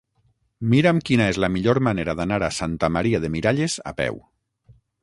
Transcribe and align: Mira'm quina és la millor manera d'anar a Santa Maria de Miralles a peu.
Mira'm 0.73 1.01
quina 1.09 1.27
és 1.35 1.39
la 1.45 1.51
millor 1.57 1.81
manera 1.89 2.17
d'anar 2.23 2.41
a 2.49 2.53
Santa 2.61 2.91
Maria 2.99 3.21
de 3.27 3.35
Miralles 3.39 3.79
a 3.93 3.97
peu. 4.03 4.21